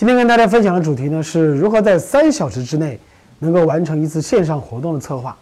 [0.00, 2.98] 今天跟大家分享的主题呢，是如何在三小时之内
[3.38, 5.36] 能够完成一次线上活动的策划。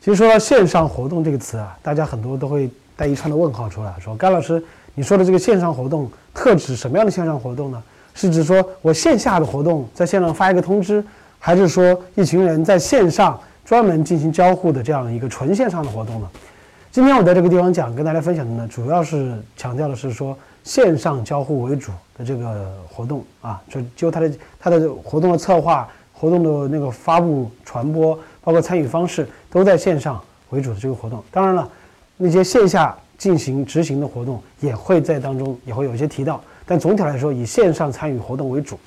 [0.00, 7.82] 其实说到线上活动这个词啊，大家很多都会带一串的问号出来，说甘老师，你说的这个线上活动特指什么样的线上活动呢？
[8.14, 11.04] 是指说我线下的活动在线上发一个通知，
[11.38, 16.30] 还是说一群人在线上专门进行交互的这样一个纯线上的活动呢？
[16.90, 31.24] 今天我在这个地方讲，跟大家分享的呢，主要是强调的是说线上交互为主的这个活动啊，就就它的它的活动的策划、活动的那个发布、传播，包括参与方式，都在线上为主的这个活动。
[31.30, 31.66] 当然了，
[32.18, 38.78] 那些线下进行执行的活动也会在当中也会有一些提到，但总体来说以线上参与活动为主。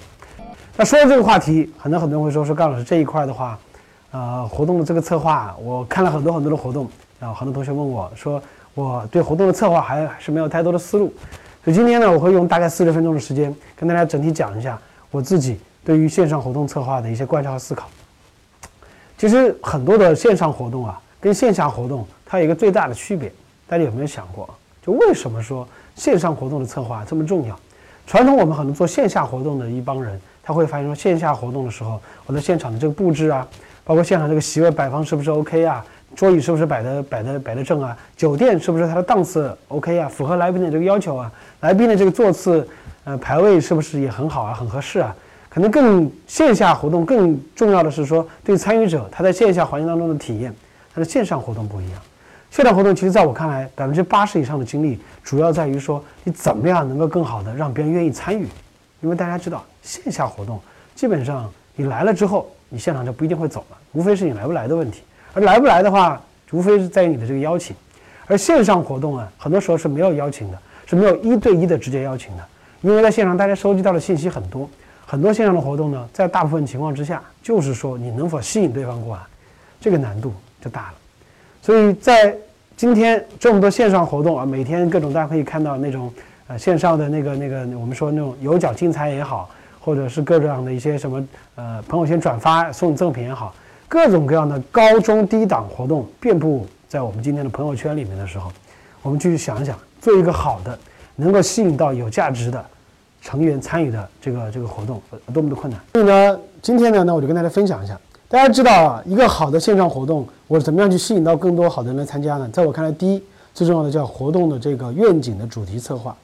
[0.77, 3.57] 那说到这个话题，很多很多人会说说，高老师这一块的话，
[4.11, 6.87] 呃，活动的这个策划，我看了很多很多的活动。
[7.19, 8.41] 然后，很多同学问我说，
[8.73, 11.13] 我对活动的策划还是没有太多的思路，
[11.63, 14.77] 所以今天呢，我会用大概四十分钟的时间跟大家整体讲一下
[15.09, 17.89] 我自己对于线上活动策划的一些观察和思考。
[19.17, 23.31] 其实很多的线上活动啊，跟线下活动它有一个最大的区别，
[23.65, 24.49] 大家有没有想过？
[24.85, 27.57] 就为什么说线上活动的策划这么重要？
[28.05, 33.47] 传统我们很多做线下活动的一帮人，他会发现说，线下活动的时候，我在现场的这个布置啊，
[33.85, 35.85] 包括现场这个席位摆放是不是 OK 啊？
[36.15, 37.97] 桌椅是不是摆的摆的摆的正啊？
[38.15, 40.07] 酒店是不是它的档次 OK 啊？
[40.07, 41.31] 符合来宾的这个要求啊？
[41.61, 42.67] 来宾的这个座次，
[43.03, 44.53] 呃，排位是不是也很好啊？
[44.53, 45.15] 很合适啊？
[45.49, 50.53] 可能更线下活动更重要的是说，对参与者他在线下环境当中的体验，
[50.93, 52.01] 他的线上活动不一样。
[52.49, 58.47] 线上活动其实在我看来，百分之八十以上的精力主要在于说，你怎么样能够更好的让别人愿意参与。
[59.01, 60.59] 因为大家知道，线下活动
[60.95, 65.01] 基本上你来了之后，你现场就不一定会走了，无非是你来不来的问题。
[65.33, 66.21] 而来不来的话，
[66.51, 67.75] 无非是在于你的这个邀请。
[68.25, 72.43] 而线上活动啊，很多时候是没有邀请的，是没有一对一的直接邀请的。
[72.81, 74.69] 因为在线上大家收集到的信息很多，
[75.05, 79.21] 很多线上的活动呢，在大部分情况之下，就是说你能否吸引对方过来，
[79.81, 80.93] 这个难度就大了。
[81.61, 82.35] 所以在
[82.77, 86.13] 今天这么多线上活动啊，每天各种大家可以看到那种
[86.47, 89.49] 呃线上的那个那个我们说那种有奖竞猜也好，
[89.79, 93.53] 或者是各种各样的一些什么呃朋友圈转发送赠品也好。
[93.93, 98.51] 各种各样的高中低档活动遍布在我们今天的朋友圈里面的时候，
[99.03, 100.75] 我们去想一想，做一个好的，
[101.15, 102.65] 能够吸引到有价值的
[103.21, 104.99] 成员参与的这个这个活动，
[105.31, 105.79] 多么的困难。
[105.93, 107.95] 所以呢，今天呢，那我就跟大家分享一下。
[108.27, 112.49] 大家知道啊，一个好的线上活动，我怎么样去吸引到更多好的人来参加呢？
[112.49, 113.23] 在我看来，第一
[113.53, 116.17] 最重要的叫活动的这个愿景的主题策划。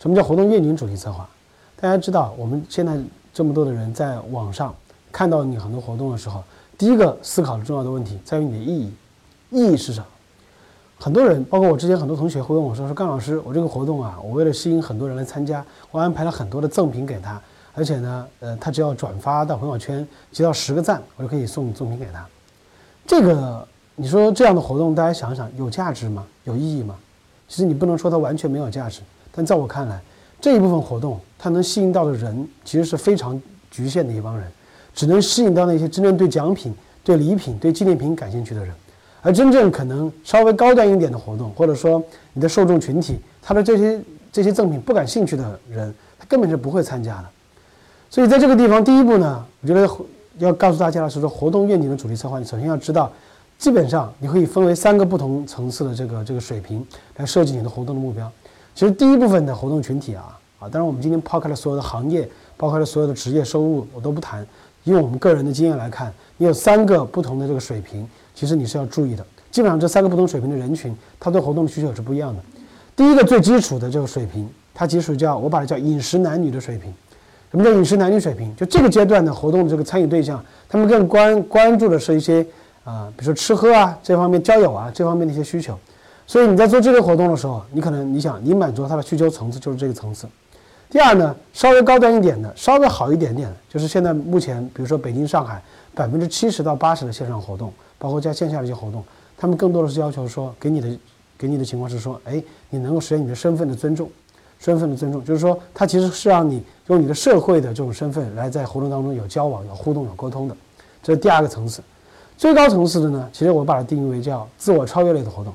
[0.00, 1.28] 什么叫活动愿景主题策划？
[1.78, 2.96] 大家知道，我们现在
[3.34, 4.74] 这么多的人在网上
[5.12, 6.42] 看到你很多活动的时候。
[6.82, 8.92] 第一个思考的重要的问题在于你的意义，
[9.50, 10.06] 意义是什么？
[10.98, 17.40] 很多人，包括我之前很多同学会问我说：“说甘老师，我这个活动啊，我为了吸引很多人来参加，我安排了很多的赠品给他，
[17.72, 22.26] 而且呢，呃，他只要转发到朋友圈，接到十个赞，我就可以送赠品给他。
[23.06, 26.26] 这个，你说这样的活动，大家想想，有价值吗？
[26.42, 26.96] 有意义吗？
[27.46, 30.02] 其实你不能说它完全没有价值，但在我看来，
[30.40, 33.40] 这一部分活动它能吸引到的人，其实是非常
[33.70, 34.50] 局限的一帮人。
[34.94, 38.74] 只能吸引到那些真正对奖品、对礼品、对纪念品感兴趣的人，
[39.22, 47.24] 而真正可能稍微高端一点的活动，或者说你的受众群体，他的这些这些赠品不感兴趣的人，他根本是不会参加的。
[48.10, 49.88] 所以在这个地方，第一步呢，我觉得
[50.38, 53.10] 要告诉大家的是说，活动愿景的主题策划，你首先要知道，
[53.58, 56.86] 基本上你可以分为三个不同层次的这个这个水平
[57.16, 58.30] 来设计你的活动的目标。
[58.74, 64.46] 其实第一部分的活动群体啊啊，当然我们今天抛开了所有的行业，抛开了所有的职业收入，我都不谈。
[64.84, 69.24] 用我们个人的经验来看，你有三个不同的这个水平，其实你是要注意的。
[69.50, 72.42] 基本上这三个不同水平的人群，他对活动的需求是不一样的。
[72.96, 76.92] 第一个最基础的这个水平，它其实叫我把它叫饮食男女的水平。
[77.50, 78.54] 什么叫饮食男女水平？
[78.56, 82.44] 就这个阶段的活动的这个参与对象，他们更关关注的是一些
[82.82, 85.78] 啊，比如说吃喝啊这方面、交友啊这方面的一些需求。
[86.26, 90.26] 所以你在做这个活动的时候，你可能你想你满足他的需求层次就是这个层次。
[90.92, 95.62] 第二呢，稍微高端一点的，稍微好一点点的，就是现在目前，比如说北京、上海，
[95.94, 99.02] 百分之七十到八十的线上活动，包括加线下的一些活动，
[99.38, 100.98] 他们更多的是要求说，给你的，
[101.38, 104.10] 给你的情况是说，哎，你能够实现你的身份的尊重，
[104.58, 110.54] 身份的尊重，就是说它其实是让你用你的社会的这种身份来在活动当中有交往、有互动、有沟通的，
[111.02, 111.82] 这是第二个层次。
[112.36, 115.54] 最高层次的呢，其实我把它定义为叫自我超越类的活动。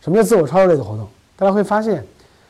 [0.00, 1.06] 什么叫自我超越类的活动？
[1.36, 2.04] 大家会发现，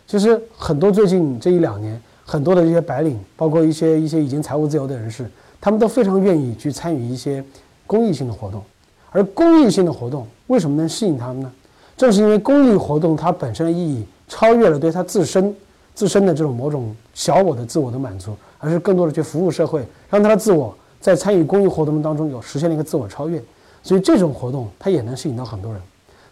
[0.06, 5.30] 其实很多最近这一两年，很多的这些白领，包括一些一些已经财务自由的人士，
[5.60, 7.44] 他们都非常愿意去参与一些
[7.86, 8.62] 公益性的活动。
[9.10, 11.52] 而公益性的活动为什么能吸引他们呢？
[11.96, 15.54] 正是因为公益活动它本身的意义超越了对他自身
[15.94, 23.42] 自身的这种某种小我的自我的满足，而是更多的去服务社会，让他的自我在参与公益活动当中有实现了一个自我超越。
[23.82, 25.82] 所以这种活动它也能吸引到很多人。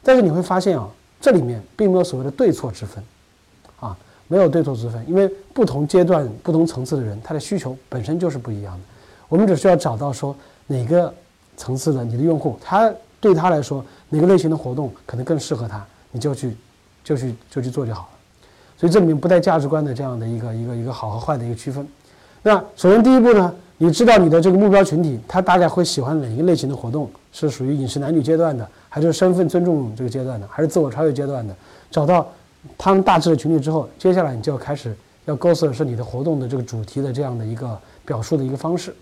[0.02, 0.88] 但是你会发现啊，
[1.20, 3.04] 这里面并没有所谓的对错之分，
[4.31, 8.81] 没有对错之分，因为不同阶段、不同层次的人，他的需求本身就是不一样的。
[9.29, 10.35] 我们只需要找到说
[10.69, 11.12] 哪个
[11.56, 16.56] 层次的你的用户，他对他来说哪个类型的活动可能更适合他，你就去
[17.03, 18.09] 就去就去做就好了。
[18.79, 21.85] 所以这里面不带价值观的这样的一个一个一个好和坏的一个区分。
[22.43, 28.67] 那首先第一步呢，你知道你的这个目标群体他大概会喜欢哪一个类型的活动，是属于饮食男女阶段的。
[28.93, 31.55] 还是身份尊重这个阶段的，还是自我超越阶段的？
[31.93, 32.26] 找到
[32.77, 38.95] 他们大致的群体之后，接下来你就要开始要构思的是你的活动的这个主题的这样的一个表述的一个方式。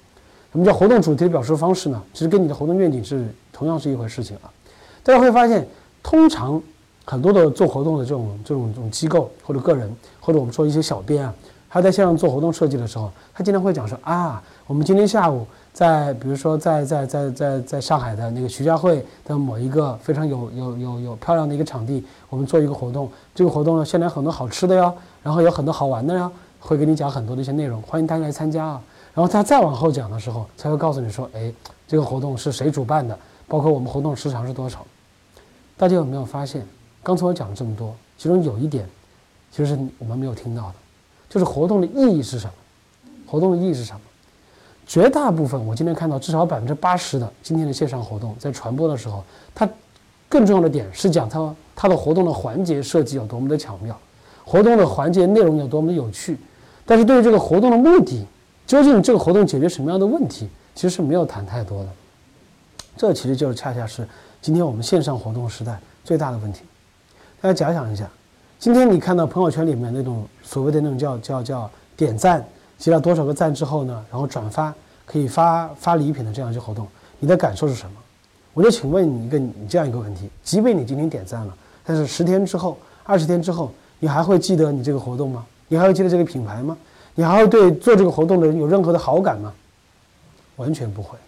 [0.53, 2.03] 什么叫活动主题的表述方式呢？
[2.13, 4.51] 其实跟你的活动愿景是同样是一回事情啊。
[5.03, 5.67] 大家会发现，
[6.03, 6.61] 通常
[7.05, 11.35] 很多的做活动的这种这种这种机构或者个人，或者我们说一些小编啊，
[11.69, 15.47] 他在线上做活动设计的时候，他经常会讲说啊，我们今天下午。
[15.79, 23.09] 在比如说，在在在在在上海的那个徐家汇的某一个非常有有有有漂亮的一个场地，我们做一个活动。
[23.33, 24.93] 这个活动呢，现在很多好吃的呀，
[25.23, 26.29] 然后有很多好玩的呀，
[26.59, 28.83] 会给你讲很多的一些内容，欢迎大家来参加啊。
[29.15, 31.55] 然后他再往后讲的时候，才会告诉你说，哎，
[31.87, 33.17] 这个活动是谁主办的，
[33.47, 34.85] 包括我们活动时长是多少。
[35.77, 36.67] 大家有没有发现，
[37.05, 38.85] 刚才我讲了这么多，其中有一点，
[39.53, 40.75] 其实是我们没有听到的，
[41.29, 42.53] 就是活动的意义是什么？
[43.29, 44.01] 活动的意义是什么？
[44.89, 49.23] 绝大部分，我今天看到至少百分之八十的今天的线上活动，在传播的时候，
[49.55, 49.69] 它
[50.31, 53.95] 更重要的点是讲它它的活动的环节设计有多么的巧妙，
[54.47, 56.39] 活动的环节内容有多么的有趣。
[56.87, 58.27] 但是对于这个活动的目的，
[58.67, 61.89] 究竟这个活动解决什么样的问题，其实是没有谈太多的。
[62.97, 64.09] 这其实就是恰恰是
[64.41, 66.63] 今天我们线上活动时代最大的问题。
[67.43, 68.09] 大家假想一下，
[68.59, 72.43] 今天你看到朋友圈里面那种所谓的那种叫叫叫点赞。
[72.79, 74.05] 积了多少个赞之后呢？
[74.11, 74.73] 然后转发
[75.05, 76.87] 可以发发礼品的这样一些活动，
[77.19, 77.97] 你的感受是什么？
[78.55, 81.55] 我就请问你一个你这样一个问题：即便你今天点赞了，
[81.85, 85.45] 但是十天之后、二十天之后，你还会记得你这个活动吗？
[85.69, 86.77] 你还会记得这个品牌吗？
[87.15, 89.53] 你还会对做这个活动的人有任何的好感吗？
[90.57, 91.19] 完全不会。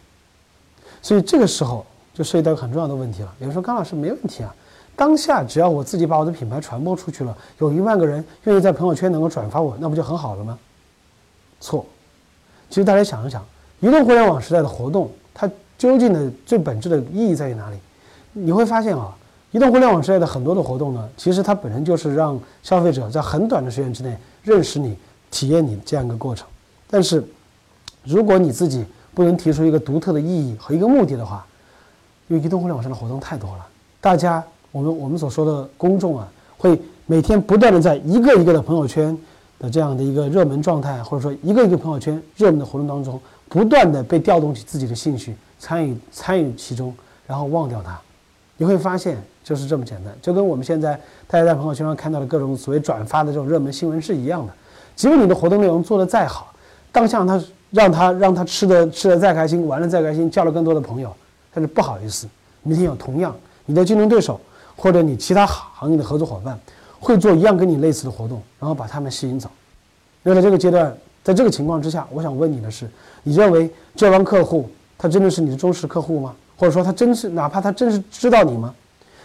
[1.02, 3.34] 所以这个时候就涉及到很重要的问题了。
[3.38, 4.54] 有人说：“甘老师没问题啊，
[4.94, 10.58] 当下只要我自己把我的品牌传播出去了，有一万个人愿意在朋友圈能够转发我，那不就很好了吗？”
[11.60, 11.84] 错，
[12.68, 13.44] 其实大家想一想，
[13.80, 15.48] 移动互联网时代的活动，它
[15.78, 17.76] 究竟的最本质的意义在于哪里？
[18.32, 19.14] 你会发现啊，
[19.50, 24.96] 移动互联网时代的很多的活动呢，其实它本身就是让消费者在很短的时间之内认识你、
[25.30, 26.46] 体验你这样一个过程。
[26.88, 27.22] 但是，
[28.04, 28.84] 如果你自己
[29.14, 31.44] 不能提出一个独特的意义和一个目的的话，
[32.28, 33.66] 因为移动互联网上的活动太多了，
[34.00, 34.42] 大家
[34.72, 39.16] 我们我们所说的公众啊，会每天不断的在一个一个的朋友圈。
[39.60, 46.94] 的这样的一个热门状态，或者说一个一个朋友圈热门的活动当中，不断的被调动起自己的兴趣，参与参与其中，
[47.26, 48.00] 然后忘掉它，
[48.56, 50.98] 你会发现就是这么简单，就跟我们现在
[51.28, 54.52] 大家在朋友圈上看到的各种所谓转发的这种热门新闻是一样的。
[54.96, 56.54] 即便你的活动内容做得再好，
[56.90, 61.14] 当下他让他让他吃的吃的再开心，玩的再开心，交了更多的朋友，
[61.52, 62.26] 但是不好意思，
[62.62, 63.36] 明天有同样
[63.66, 64.40] 你的竞争对手
[64.74, 66.58] 或者你其他行业的合作伙伴。
[67.00, 69.50] 会做一样跟你类似的活动，然后把他们吸引走。
[70.22, 72.88] 那在这个阶段，在这个情况之下，我想问你的是：
[73.22, 76.36] 你认为这帮客户他真的是你的忠实客户吗？
[76.56, 78.74] 或者说他真是哪怕他真是知道你吗？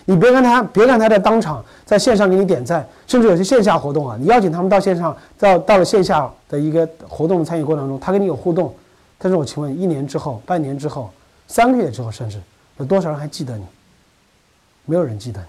[0.05, 8.73] 你别看他，别看他在当场在线上给你点赞，甚至有些线下活动啊，你邀请他们到线上，到到了线下的一个活动的参与过程中，他跟你有互动。
[9.17, 11.09] 但是我请问，一年之后、半年之后、
[11.47, 12.39] 三个月之后，甚至
[12.77, 13.65] 有多少人还记得你？
[14.85, 15.47] 没有人记得你。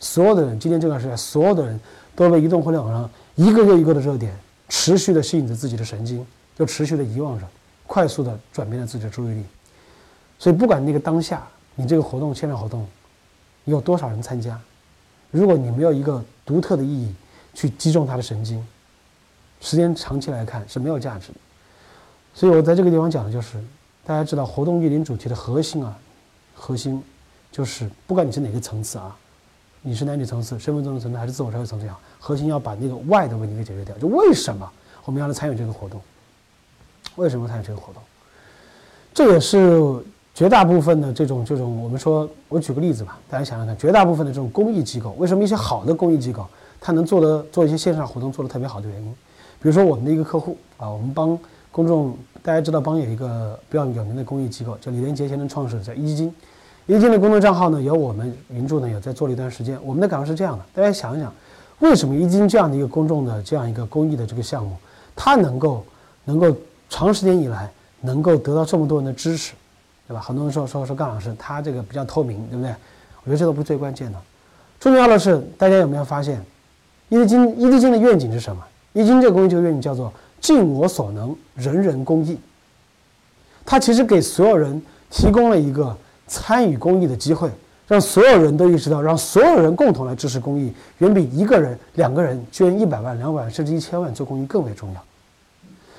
[0.00, 1.78] 所有的人，今天这段时间，所有的人
[2.14, 4.36] 都被移动互联网上一个又一个的热点
[4.68, 6.24] 持续的吸引着自己的神经，
[6.56, 7.46] 就持续的遗忘着，
[7.86, 9.42] 快速的转变了自己的注意力。
[10.38, 12.86] 所以，不管那个当下你这个活动线上活动
[13.64, 14.60] 有多少人参加，
[15.32, 17.12] 如果你没有一个独特的意义
[17.54, 18.64] 去击中他的神经，
[19.60, 21.38] 时间长期来看是没有价值的。
[22.34, 23.58] 所以我在这个地方讲的就是，
[24.04, 25.98] 大家知道活动运营主题的核心啊，
[26.54, 27.02] 核心
[27.50, 29.16] 就是不管你是哪个层次啊。
[29.82, 33.96] 你是男女层次、身份证的层次还是自我超越层次也好，核心要把那个 why 的问题给解决掉。
[33.98, 34.70] 就为什么
[35.04, 36.00] 我们要来参与这个活动？
[37.16, 38.02] 为什么参与这个活动？
[39.14, 40.04] 这也是
[40.34, 46.46] 绝大部分的这种这种，我们说，我举个例子吧，大家想想看，绝大部分的这种公益机构，为什么一些好的公益机构，
[46.80, 49.10] 它能做的做一些线上活动做的特别好的原因？
[49.60, 51.36] 比如说我们的一个客户啊，我们帮
[51.72, 56.32] 公众，大家知道帮有一个比较有名的公益机构，叫李连杰先生创始的，叫壹基金。
[56.88, 59.78] 易经的公众账号呢，有我们云助呢，有在做了一段时间。
[59.84, 61.30] 我们的感受是这样的，大家想一想，
[61.80, 64.74] 为什么易经这样的一个公众的这样一个公益的这个项目，
[65.14, 65.84] 它能够
[66.24, 66.56] 能够
[66.88, 69.52] 长时间以来能够得到这么多人的支持，
[70.06, 70.20] 对吧？
[70.22, 72.70] 很多人说说说，杠老师他这个比较透明，对不对？
[73.22, 74.18] 我觉得这都不是最关键的，
[74.80, 76.42] 重要的是大家有没有发现，
[77.10, 78.64] 壹基金壹基金的愿景是什么？
[78.94, 82.38] 易经这个公益这个愿景叫做“尽我所能，人人公益”。
[83.66, 84.80] 它其实给所有人
[85.10, 85.94] 提供了一个
[86.28, 87.50] 参与公益的机会，
[87.86, 95.02] 让所有人都意识到，让所有人共同来支持公益，远比一个人、两个人捐一百万、两百万甚至一千万做公益更为重要。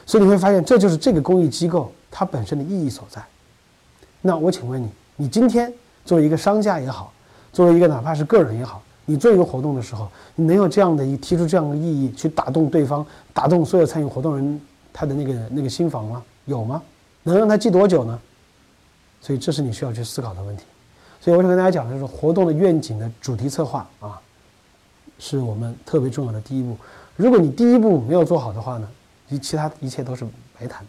[0.05, 3.21] 所以你会发现，这就是这个公益机构它本身的意义所在。
[4.21, 5.71] 那我请问你，你今天
[6.05, 7.11] 作为一个商家也好，
[7.53, 16.23] 作为一个哪怕是个人也好，你做一个活动的时候，你能有这样的一提出这样的意义，去打动对方，打动所有参与活动人他的那个那个心房吗？
[16.45, 16.81] 有吗？
[17.23, 18.19] 能让他记多久呢？
[19.21, 20.63] 所以这是你需要去思考的问题。
[21.21, 24.19] 所以我想跟大家讲的就是活动的愿景的主题策划啊，
[25.17, 26.77] 是我们特别重要的第一步。
[27.15, 28.87] 如果你第一步没有做好的话呢，
[29.27, 30.25] 你其他一切都是
[30.57, 30.85] 白谈。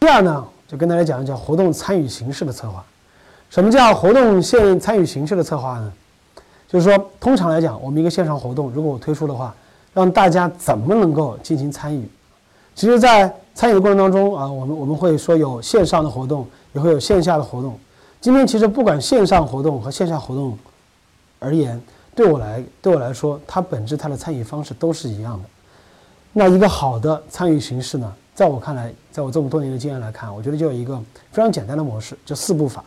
[0.00, 2.84] 第二呢，就跟大家讲一讲活动参与形式的策划。
[3.50, 5.92] 什么叫活动线参与形式的策划呢？
[6.68, 9.54] 就是说，通常来讲，我们一个线上活动，如果我推出的话，
[9.92, 12.08] 让大家怎么能够进行参与？
[12.74, 17.78] 其实，在参与的过程当中啊，我们我们会说有线上的活动，也会有线下的活动。
[18.20, 20.56] 今天其实不管线上活动和线下活动
[21.38, 21.80] 而言，
[22.14, 25.48] 对我来对我来说，它本质它的参与方式都是一样的。
[26.32, 30.96] 那一个好的参与形式呢，在我看来，在我这么多年的经验来看，我觉得就有一个
[31.30, 32.84] 非常简单的模式，就四步法。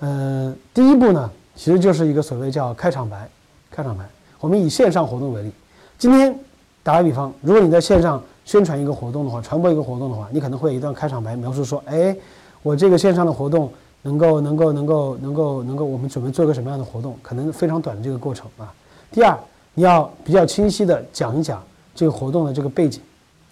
[0.00, 1.30] 嗯，第一步呢。
[1.56, 3.28] 其实就是一个所谓叫开场白，
[3.70, 4.04] 开场白。
[4.40, 5.52] 我们以线上活动为例，
[5.96, 6.36] 今天
[6.82, 12.16] 打个比方，如果你在线上宣传一个活动的话，传播一个活动的话，你可能会有一段开场白，描述说，哎，
[12.64, 13.70] 我这个线上的活动
[14.02, 17.16] 能够能够能够能够能够，我们准备做个什么样的活动？
[17.22, 18.72] 可能非常短的这个过程啊。
[19.12, 19.38] 第二，
[19.74, 21.62] 你要比较清晰的讲一讲
[21.94, 23.00] 这个活动的这个背景，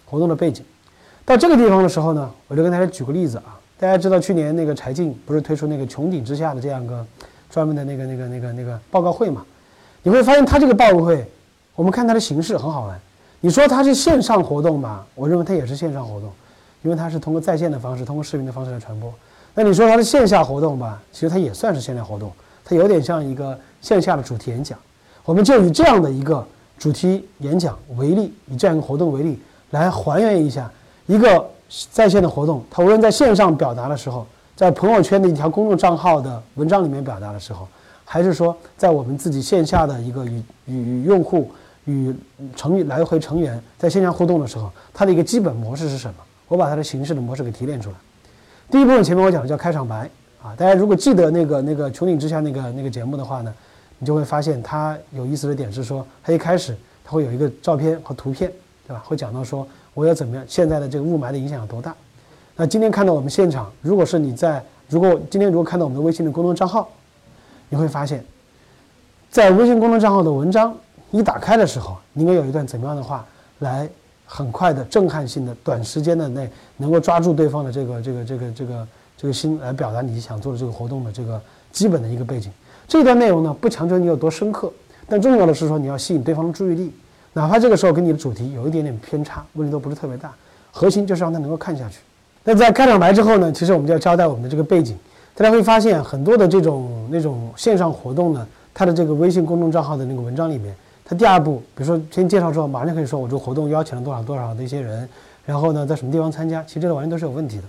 [0.05, 0.65] 活动的背景。
[1.23, 7.05] 到这个地方的时候呢，我就跟大家举个例子啊，大家知道去年那个柴静不是推出那个穹顶之下的这样一个。
[7.49, 9.45] 专门的那个、那个、那个、那个报告会嘛，
[10.01, 11.23] 你会发现他这个报告会，
[11.75, 12.99] 我们看它的形式很好玩。
[13.41, 16.31] 你说它是线上活动吧，我认为它也是线上活动，
[16.83, 19.11] 因为它是通过在线的方式、通过视频的方式来传播。
[19.55, 22.31] 那你说它是线下活动吧，其实它也算是线下活动，
[22.63, 24.77] 它有点像一个线下的主题演讲。
[25.25, 26.45] 我们就以这样的一个
[26.77, 29.39] 主题演讲为例，以这样一个活动为例，
[29.71, 30.71] 来还原一下
[31.07, 31.49] 一个
[31.91, 34.25] 在线的活动，它无论在线上表达的时候。
[34.55, 37.67] 在朋友圈的一条公众账号的文章里面表达的时候，
[38.05, 41.51] 还是说在我们自己线下的一个与与用户、
[41.85, 42.15] 与
[42.55, 46.15] 成员来回成员在线下互动的时候，它的一个基本模式是什么？
[46.47, 47.95] 我把它的形式的模式给提炼出来。
[48.71, 50.09] 第一部分前面我讲的叫开场白
[50.41, 53.53] 啊，大家如果记得那个那个穹顶之下那个那个节目的话呢，
[53.99, 58.51] 你就会发现它有意思的点是说，它一开始它会有一个照片和图片，
[58.87, 59.01] 对吧？
[59.05, 61.95] 会讲到说我要怎么样，现在的这个雾霾的影响有多大。
[62.55, 66.89] 那今天看到我们现场，如果是你在，如果今天如果看到我们的微信的公众账号，
[67.69, 68.23] 你会发现，
[69.29, 70.75] 在微信公众账号的文章
[71.11, 73.25] 一打开的时候，应该有一段怎么样的话，
[73.59, 73.89] 来
[74.35, 81.39] 很快的震撼性的短时间的内能够抓住对方的这个这个这个这个这个心，来表达你想做的这个活动的这个
[81.71, 82.51] 基本的一个背景。
[82.87, 84.73] 这段内容呢，不强求你有多深刻，
[85.07, 86.91] 但重要的是说你要吸引对方的注意力，
[87.33, 90.33] 哪怕这个时候跟你的主题有一点点偏差，问题都不是特别大，
[90.71, 91.99] 核心就是让他能够看下去。
[92.43, 94.97] 那在开场白之后呢，其实我们就要交代我们的这个背景。
[95.35, 105.07] 大家会发现很多的这种那种线上活动呢，它的这个微信公众账号的那个文章里面，他第二步，比如说先介绍之后，马上就可以说我这个活动邀请了多少多少的一些人，
[105.45, 107.63] 然后呢，在什么地方参加，其实这个完全都是有问题的。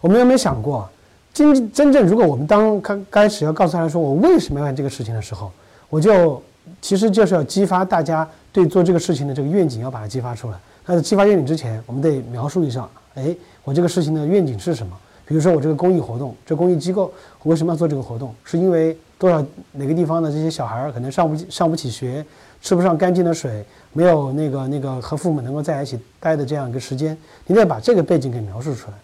[0.00, 0.88] 我们有没有想过，
[1.32, 5.50] 真真正如果我们当刚开始要告诉大家说我为什么要干这个事情的时候，
[5.88, 6.42] 我就
[6.80, 10.58] 其实就是要激发大家对做这个事情的这个愿景，要把它激发出来。
[10.86, 13.34] 那在激发愿景之前，我们得描述一下，哎。
[13.64, 14.98] 我这个事情的愿景是什么？
[15.24, 17.02] 比如说我这个公益活动，这公益机构
[17.44, 18.34] 我为什么要做这个活动？
[18.42, 22.26] 是因为多少哪个地方的这些小孩儿可能上不上不起学，
[22.62, 28.96] 吃不上干净的水，没有那个那个和父母能够在一起待的这样一个时间，你得把这个背景给描述出来。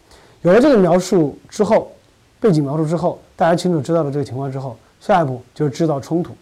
[0.43, 1.91] 有了这个描述之后，
[2.39, 6.33] 背景描述之后，大家清楚知道了这个情况之后，下一步就是制造冲突。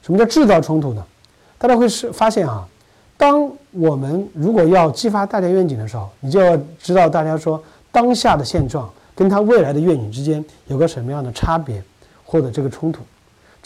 [0.00, 1.04] 什么叫制造冲突呢？
[1.58, 2.66] 大家会是发现哈，
[3.18, 11.82] 当我们如果要激发大家愿景的时候，你就要知道大家说当下的现状跟他未来的愿景之间有个什么样的差别
[12.24, 13.02] 或者这个冲突，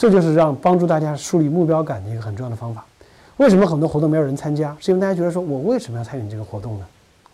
[0.01, 2.83] 这就是让帮助大家树立目标感的一个很重要的方法。
[3.37, 4.75] 为什么很多活动没有人参加？
[4.79, 6.85] 是因为大家觉得说我为什么要参与这个活动呢？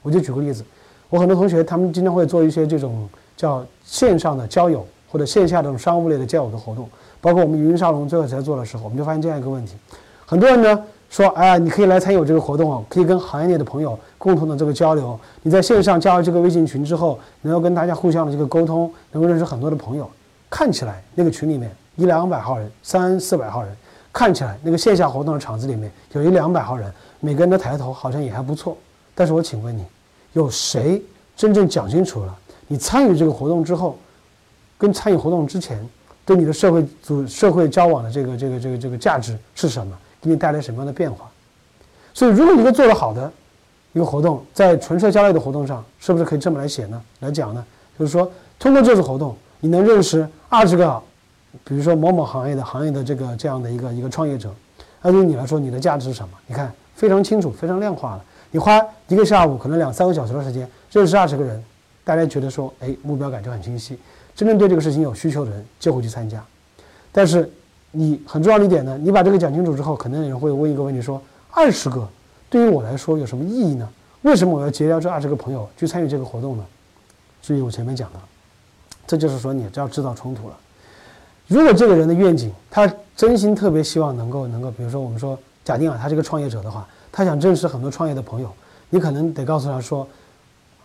[0.01, 0.65] 我就举个例子，
[1.09, 3.07] 我很多同学他们经常会做一些这种
[3.37, 6.89] 叫线上的交友或者线下这种商务类的交友的活动，
[7.21, 9.75] 包括我们云沙龙最后才做的时候，我们就发现这样一个问题。
[10.25, 15.17] 很多人呢说，哎，你可以来参与我这个活动哦，可以跟行业内的朋友共同的这个交流。
[15.41, 20.09] 你在线上加了这个微信群之后，能够跟大家互相的这个沟通，能够认识很多的朋友。
[20.49, 23.75] 看起来那个群里面一两百号人，三四百号人，
[24.13, 26.89] 看起来那个线下活动的场子里面有一两百号人，
[27.19, 28.77] 每个人的抬头好像也还不错。
[29.13, 29.83] 但是我请问你，
[30.33, 31.01] 有谁
[31.35, 32.33] 真正讲清楚了
[32.67, 33.97] 你参与这个活动之后，
[34.77, 35.85] 跟参与活动之前
[36.25, 39.97] 对你的社会组社会交往的这个这个这个这个价值是什么？
[40.21, 41.29] 给你带来什么样的变化？
[42.13, 43.31] 所以，如果一个做得好的
[43.93, 47.01] 一个活动，在纯社交类的活动上，是不是可以这么来写呢？
[47.19, 47.63] 来讲呢？
[47.97, 51.01] 就是说，通过这次活动，你能认识二十个，
[51.63, 54.53] 比如说某某行业的行业的这个这样的一个一个创业者，
[55.01, 56.37] 那对你来说，你的价值是什么？
[56.45, 58.23] 你看，非常清楚，非常量化了。
[58.51, 61.63] 你花一个下午，可能两三个小时的时间，认识二十个人，
[62.03, 63.97] 大家觉得说，哎，目标感就很清晰。
[64.35, 66.43] 真正对这个事情有需求的人，就会去参加。
[67.11, 67.51] 但是，
[67.91, 72.07] 你很重要的一点呢，你把这个讲清楚之后，可能有人会问一个问题：说二十个
[72.49, 73.89] 对于我来说有什么意义呢？
[74.21, 76.65] 为什么我要结交这二十个朋友去参与这个活动呢？
[77.41, 78.19] 注意我前面讲的，
[79.05, 80.57] 这就是说你就要制造冲突了。
[81.47, 88.51] 如果这个人的愿景，他真心特别希望能够能够，比如说我们说假定啊，他是个创业者的话，他想认识很多创业的朋友，
[88.89, 90.07] 你可能得告诉他说，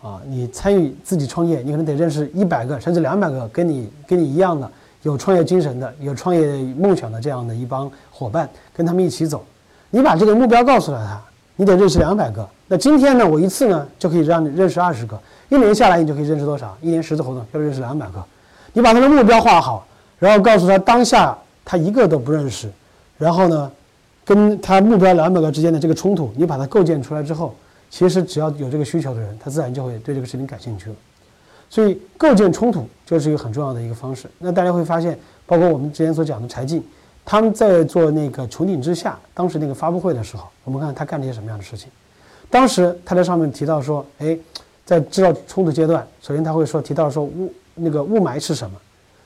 [0.01, 4.69] 啊，你参与自己创业，你可能得认识一百个甚至两百个跟你跟你一样的。
[5.01, 9.43] 有创业精神的、有创业梦想的这样的一帮伙伴，跟他们一起走。
[9.89, 11.21] 你把这个目标告诉了他，
[11.57, 12.47] 你得认识两百个。
[12.69, 15.19] 那今天呢，我一次呢就可以让你认识二十个。
[15.49, 16.77] 一年下来，你就可以认识多少？
[16.81, 18.23] 一年十次活动要认识两百个。
[18.71, 19.85] 你把他的目标画好，
[20.23, 22.71] 然后告诉他当下他一个都不认识，
[23.17, 23.69] 然后呢，
[24.23, 27.53] 跟他目标两百个之间的这个冲突，你把它构建出来之后，
[27.89, 30.95] 其实只要有这个需求的人，他自然就会对这个事情感兴趣了。
[31.69, 34.29] 所以构建冲突就是一个很重要的一个方式。
[34.39, 36.81] 那大家会发现，包括我们之前所讲的柴静，
[37.25, 41.89] 他们在做那个穹顶之下当时那个发布会的时候，我们看他干了一些什么样的事情。
[42.49, 44.37] 当时他在上面提到说，哎，
[44.85, 48.77] 在制造冲突阶段，首先他会说提到说雾那个雾霾是什么？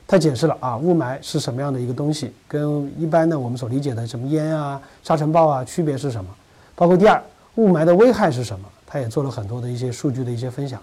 [0.08, 6.30] 他解释了啊，雾霾是什么样的一个东西，跟一般的我们所理解的什么烟啊、沙尘暴啊区别是什么？
[6.76, 7.22] 包括第二，
[7.56, 8.66] 雾霾的危害是什么？
[8.86, 10.80] 他也做了很多的一些数据的一些分享。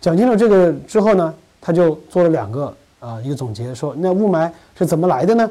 [0.00, 5.50] 讲清楚这个之后呢，他就做了两个啊一个总结，说那雾霾是怎么来的呢？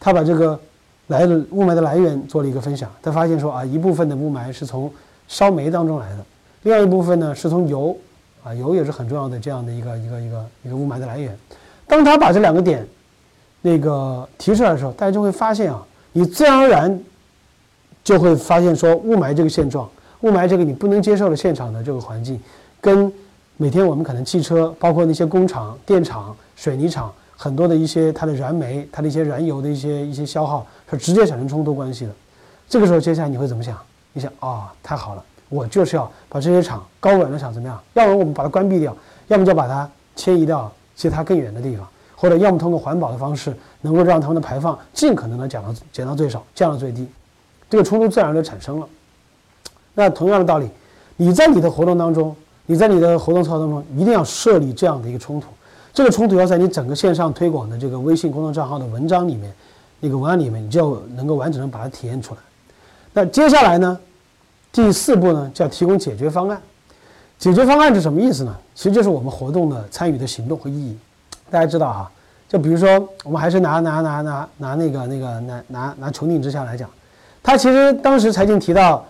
[0.00, 0.58] 他把这个
[1.06, 4.92] 来雾霾的来源做了一个分享，他发现说啊一部分的雾霾是从
[5.28, 6.26] 烧煤当中来的，
[6.64, 7.96] 另外一部分呢是从油，
[8.42, 11.38] 啊油也是很重要的这样的一个一个一个一个雾霾的来源。
[11.86, 12.86] 当他把这两个点
[13.62, 17.00] 那个提出来的时候，大家就会发现啊，你自然而然
[18.02, 19.88] 就会发现说雾霾这个现状，
[20.20, 22.40] 雾霾这个你不能接受的现场的这个环境
[22.80, 23.12] 跟。
[23.58, 32.12] 每天我们可能汽车，包括那些工厂、电厂、水泥厂，很多的一些它的燃煤、它的一些燃油的一些一些消耗，是直接产生冲突关系的。
[32.68, 33.74] 这个时候，接下来你会怎么想？
[34.12, 37.82] 你想啊，太好了，我就是要把这些厂高污染厂怎么样？
[37.94, 38.94] 要么我们把它关闭掉，
[39.28, 47.06] 要么就把它迁移到其他更远的地方，或者要么通过环保的方式，能够让他们的排放尽可能的减到减到最少，降到最低。
[47.70, 48.88] 这个冲突自然就产生了。
[49.94, 50.68] 那同样的道理，
[51.16, 52.34] 你在你的活动当中。
[52.68, 55.46] 你在你的活动策划当中一定要设立这样的一个冲突，
[55.92, 59.54] 这个冲突要在你整个线上推广的这个微信公众账号的文章里面，
[60.00, 62.40] 那个文案里面，你就能够完整的把它体验出来。
[63.12, 63.96] 那接下来呢，
[64.72, 66.60] 第四步呢，叫提供解决方案。
[67.38, 68.56] 解决方案是什么意思呢？
[68.74, 70.96] 其实就是我们活动的参与的行动和意义。
[71.50, 72.10] 大家知道哈，
[72.48, 76.88] 就比如说我们还是拿拿拿拿拿那个那个拿拿拿穹顶之下来讲，
[77.42, 79.04] 他其实当时财经提到。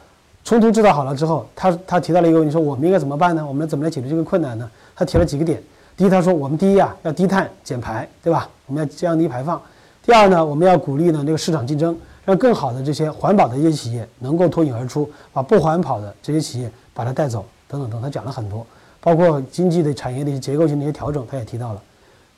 [0.47, 3.45] 冲突制造好了之后，他他提到了一个问题，说我们应该怎么办呢？
[3.45, 4.71] 我们怎么来解决这个困难呢？
[4.95, 5.61] 他提了几个点。
[5.97, 8.49] 第一，他说我们第一啊要低碳减排，对吧？
[8.67, 9.61] 我们要降低排放。
[10.05, 18.01] 第二呢，我们要鼓励呢这个市场竞争，让更好的这些环保的一些企业能够脱颖而出，把不环保的这些企业把它带走，等等等。
[18.03, 18.67] 他讲了很多，
[19.01, 21.83] 包括经济的产业的一些结构性的一些调整，他也提到了。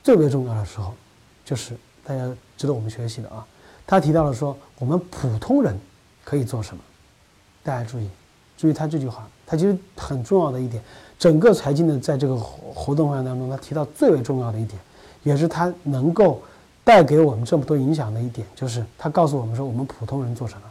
[0.02, 0.94] 最为重要的时候，
[1.44, 3.44] 就是大家值得我们学习的啊。
[3.86, 5.78] 他提到了说我们普通人
[6.24, 6.82] 可以做什么。
[7.62, 8.08] 大家注意，
[8.56, 10.82] 注意他这句话，他其实很重要的一点。
[11.18, 14.80] 整个财经的在这个活活动会当中，他提到最为重要的一点，
[15.24, 16.40] 也是他能够
[16.84, 20.62] 带给我们这么多影响的一点，就是他告诉我们说，我们普通人做什么。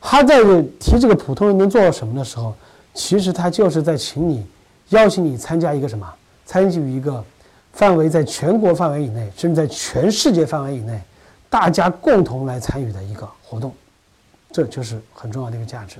[0.00, 0.42] 他在
[0.80, 2.54] 提这个普通人能做什么的时候，
[2.98, 4.44] 其实他就是在请你，
[4.88, 6.04] 邀请你参加一个什么？
[6.44, 7.24] 参与一个
[7.72, 11.00] 范围在全国范围以内，甚至在全世界范围以内，
[11.48, 13.72] 大家共同来参与的一个活动，
[14.50, 15.98] 这就是很重要的一个价值。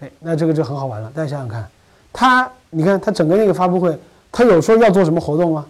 [0.00, 1.10] 哎，那这个就很好玩了。
[1.12, 1.68] 大家想想看，
[2.12, 3.98] 他，你看他整个那个发布会，
[4.30, 5.66] 他有说要做什么活动吗？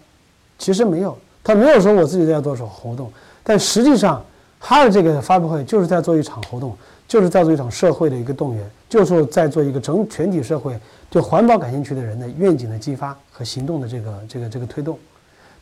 [0.59, 3.11] 其实没有，他没有说我自己在做什么活动，
[3.43, 4.23] 但实际上
[4.61, 10.79] 他的这个发布会就是在做一场活动，就是在做一场社会的一个动员，就是在做一个整全体社会
[11.11, 14.99] 对环保感兴趣的人的愿景的激发和行动的这个这个这个推动，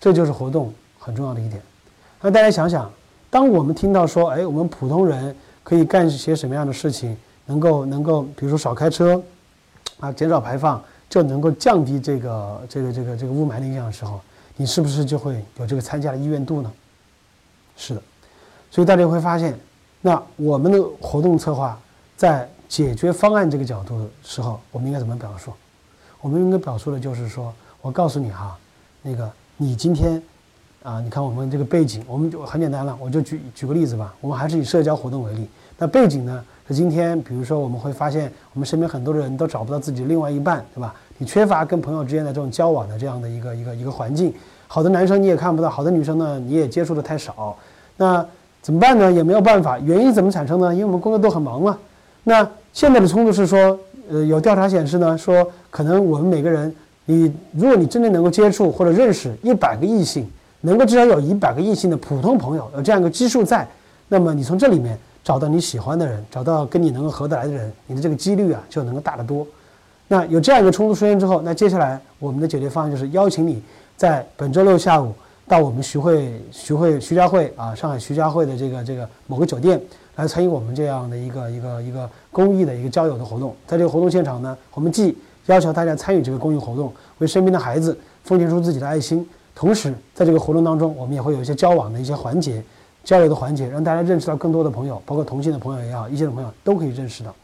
[0.00, 1.61] 这就是活动很重要的一点。
[2.20, 2.90] 那大家想想，
[3.28, 7.16] 当我们听到说，哎，我们普通人可以干些什么样的事情？
[7.44, 9.20] 能够能够，比如说少开车，
[9.98, 14.20] 啊，减少排放，就能够降低这个这个这个这个雾霾的影响的时候，
[14.57, 16.72] 你是不是就会有这个参加的意愿度呢？
[17.76, 18.02] 是的，
[18.70, 19.59] 所以大家会发现，
[20.03, 21.79] 那我们的活动策划
[22.17, 25.53] 在解决方案这个角度的时候，我们应该怎么表述？
[26.21, 28.55] 我们应该表述的就是说，我告诉你哈，
[29.01, 30.23] 那个你今天
[30.83, 36.45] 啊，你看我们这个背景，我们就很简单了，我就举举个例子吧，我们还是以社交活动为例，那背景呢？
[36.69, 40.95] 是今天，比如说，我们会发现，我们身边很多人都找不到自己另外一半，对吧？
[41.19, 44.33] 你缺乏跟朋友之间的这种交往的这样的一个一个一个环境。
[44.69, 47.55] 好的男生你也看不到，好的女生呢你也接触的太少。
[47.97, 48.25] 那
[48.62, 49.12] 怎么办呢？
[49.12, 49.79] 也没有办法。
[49.81, 50.72] 原因怎么产生呢？
[50.72, 51.77] 因为我们工作都很忙嘛。
[52.25, 60.27] 那现在的冲突是说，呃，有调查显示呢，说可能我们每个人，你如果你真正能够接触或者认识一百个异性，
[60.62, 63.68] 能够至少有一百个异性的普通朋友，有这样一个基数在，
[64.09, 64.98] 那么你从这里面。
[65.25, 69.46] 找到你喜欢的人，找到跟你能够合得来的人，你的这个几率啊就能够大得多。
[70.09, 73.62] 那有这样一个冲突出现之后，那接下来我们的解决方案就是邀请你
[73.96, 75.12] 在本周六下午
[75.48, 79.81] 到我们徐汇徐汇徐家汇啊上海徐家汇的这个这个某个酒店
[80.16, 83.55] 来参与我们这样的一个一个一个公益的一个交友的活动。
[83.66, 92.62] 在这个活动现场呢，我们既要求大家参与这个公益活动，为身边的孩子奉献出自己的爱心，同时在这个活动当中，我们也会有一些交往的一些环节。
[93.05, 97.35] 交流的环节，让大家认识到更多的朋友，包括同性的朋友也好，异性的朋友都可以认识到。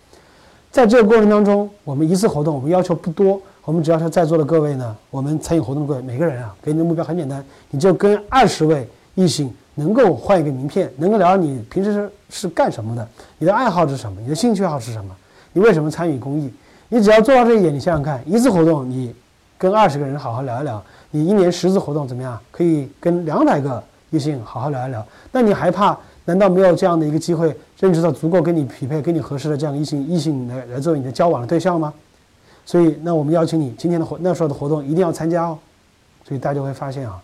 [0.71, 15.15] 在这个过程当中，我们一次活动，我们要求不多，我们只要是在座的各位呢，我们参与活动的各位每个人啊，给你的目标很简单，你就跟二十位异性能够换一个名片，能够聊你平时是是干什么的，你的爱好是什么，你的兴趣爱好是什么，
[15.53, 16.51] 你为什么参与公益？
[16.89, 19.15] 你只要做到这一点，你想想看，一次活动你
[19.59, 22.41] 跟二十个人好好聊一聊，你一年十次活动怎么样？
[22.51, 23.85] 可以跟两百个。
[24.11, 25.95] 异性好好聊一聊，那你还怕？
[26.25, 31.93] 难道没有这样的一个机会，认识到足够跟你匹配、跟你合适的这样异性异性来来作为你的交往的对象吗？
[32.69, 35.59] 所以，那我们邀请你今天的活那时候的活动一定要参加哦。
[36.23, 37.19] 所以大家会发现啊，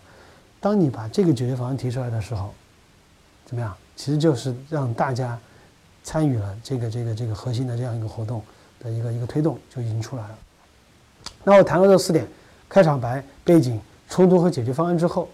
[0.59, 2.51] 当你把这个解决方案提出来的时候，
[3.45, 3.71] 怎么样？
[3.95, 5.37] 其实就是让大家
[6.03, 8.41] 参与了这个这个这个核心的这样一个活动
[8.79, 10.37] 的一个一个推动就已经出来了。
[11.43, 12.27] 那我谈了这四点：
[12.67, 13.79] 开场白、背景、
[14.09, 15.29] 冲突和解决方案之后。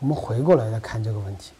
[0.00, 1.50] 我们回过来再看这个问题，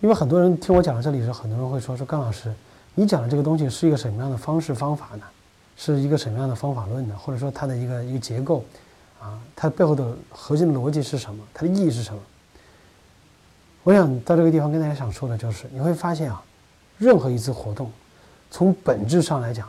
[0.00, 2.52] 因为很多人听我讲到这里的时候，很多人会说：“说甘老师，
[2.96, 5.24] 你讲的这个东西是一个什么样的方式方法呢？
[5.76, 7.16] 是一个什么样的方法论呢？
[7.16, 8.64] 或者说它的一个一个结构
[9.20, 11.44] 啊，它背后的核心逻辑是什么？
[11.52, 12.20] 它的意义是什么？”
[13.82, 16.42] 我想到这个地方跟大家想说的就是，你会发现啊，
[16.98, 17.90] 任何一次活动，
[18.50, 19.68] 从本质上来讲，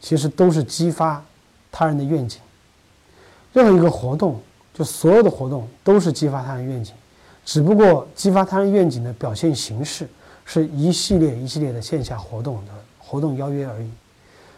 [0.00, 1.24] 其实都是激发
[1.70, 2.40] 他人的愿景。
[3.52, 4.40] 任何一个活动。
[4.76, 6.92] 就所有的活动都是激发他人愿景，
[7.44, 10.08] 只不过激发他人愿景的表现形式
[10.44, 13.88] 是一系列一系列的线下活动的活动邀约而已。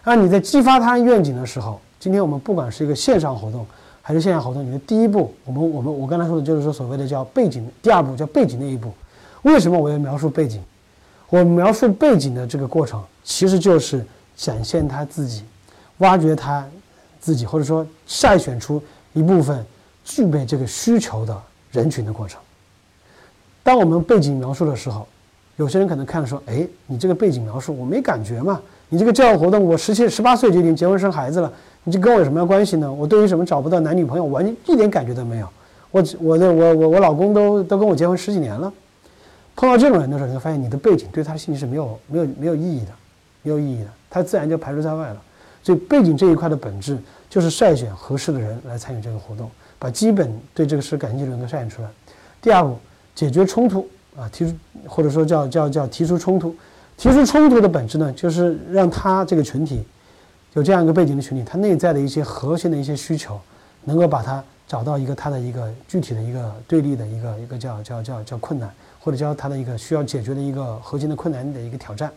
[0.09, 3.67] 那你在激发他愿景的时候，今天我们不管是一个线上活动
[4.01, 8.93] 还是线下活动，你的第一步，我们我们我刚才说的就是说所谓的叫背景，第二步叫背景那一步。
[9.43, 10.63] 为什么我要描述背景？
[11.29, 15.43] 我描述背景的这个过程，其实就是展现他自己，
[15.99, 16.65] 挖掘他
[17.21, 18.81] 自己，或者说筛选出
[19.13, 19.67] 一部分。
[20.09, 21.37] 具备这个需求的
[21.73, 22.41] 人群的过程。
[23.65, 25.05] 当我们背景描述的时候，
[25.57, 28.63] 有些人可能看了说：“哎，你这个背景描述我没感觉嘛？
[28.89, 31.53] 你这个教育活动，我十七、十八岁就已经结婚生孩子了，
[31.85, 32.93] 你这跟我有什么关系呢？
[32.93, 35.49] 我对于什么找不到男女朋友，完全一点感觉都没有。
[35.91, 38.73] 我我的我我我老公都都跟我结婚十几年了。
[39.57, 42.93] 碰到这种人的时候，你会发现你的背景对他的信息是没有没有没有意义的，
[43.43, 45.17] 没有意义的，他自然就排除在外了。
[45.63, 49.51] 所以背景这一块的本质就是筛选合适的人来参与这个活动。
[49.79, 51.89] 把基本对这个事感兴趣的人都筛选出来。
[52.41, 52.79] 第二步，
[53.15, 54.55] 解决冲突啊，提出
[54.87, 56.55] 或者说叫叫叫提出冲突。
[56.97, 59.85] 提出冲突的本质呢，就是让他这个群体
[60.55, 63.39] 有这样一个背景的群体，他内在的一些核心的一些需求，
[63.85, 72.11] 能够把它找到一个他的一个具体的一个对立的一个一个叫叫叫叫困难，或者叫他的一个需要解决的一个核心的困难的一个挑战。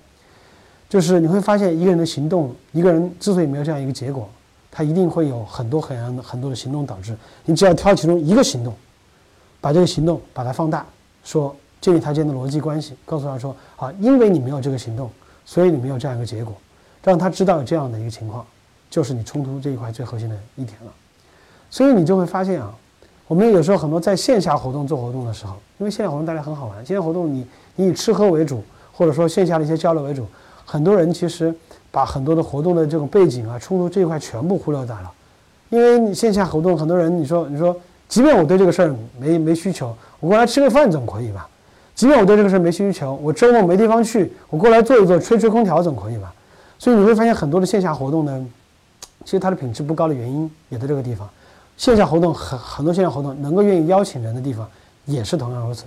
[0.88, 4.28] 就是你会发现，一个人的行动，一个人之所以没有这样一个结果，
[4.72, 7.16] 他一定会有很多很很多的行动导致。
[7.46, 8.74] 你只要挑其中一个行动，
[9.62, 10.84] 把这个行动把它放大，
[11.24, 15.10] 说建立他间的逻辑关系，告诉他说啊，因为你没有这个行动，
[15.46, 16.54] 所以你没有这样一个结果，
[17.04, 18.46] 让他知道有这样的一个情况，
[18.90, 20.92] 就是你冲突这一块最核心的一点了。
[21.70, 22.74] 所以你就会发现啊，
[23.28, 30.26] 我们有时候很多在线下活动做活动的时候，因为线下活动大家很好玩，线下活动你你以吃喝为主，或者说线下的一些交流为主。
[30.66, 31.54] 很多人其实
[31.92, 35.12] 把很多的活动的这种背景啊、冲突这一块全部忽略掉了，
[35.70, 37.76] 因为你线下活动，很多人你说你说，
[38.08, 41.48] 即便我对这个事儿没没需求，我过来吃个饭总可以吧？
[42.00, 46.34] 即便我对这个事儿没需求，我周末没地方去，我过来坐一坐，吹吹空调总可以吧？
[46.78, 48.48] 所以你会发现很多的线下活动呢，
[49.26, 51.30] 其实它的品质不高的原因也在这个地方。
[51.76, 54.66] 线下活动很很多线下活动能够愿意邀请人的地方
[55.04, 55.84] 也是同样如此，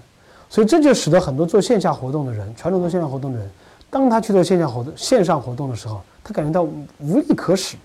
[0.51, 3.51] 所以这就使得很多做线下活动的人，传统做线下活动的人。
[3.88, 6.62] 当他去做线下活动、线上活动的时候，他感觉到
[6.98, 7.81] 无力可使，因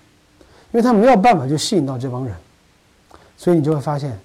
[0.72, 2.36] 为他没有办法去吸引到这帮人，
[3.38, 4.18] 所以你就会发现，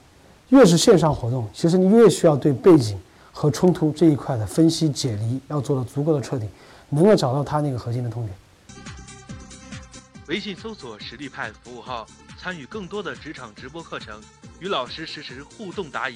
[0.49, 2.99] 越是线上活动，其实你越需要对背景
[3.33, 6.47] 和冲突这一块的分析解离要做的足够的彻底，
[6.89, 8.37] 能够找到他那个核心的痛点。
[10.27, 12.07] 微信搜索“实力派”服务号，
[12.39, 14.21] 参与更多的职场直播课程，
[14.59, 16.15] 与老师实时互动答疑。